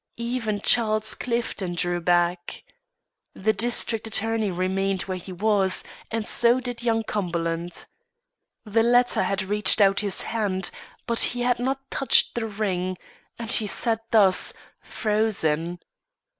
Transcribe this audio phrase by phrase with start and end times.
[0.17, 2.63] Even Charles Clifton drew back.
[3.35, 7.85] The district attorney remained where he was, and so did young Cumberland.
[8.65, 10.71] The latter had reached out his hand,
[11.05, 12.97] but he had not touched the ring,
[13.37, 15.77] and he sat thus, frozen.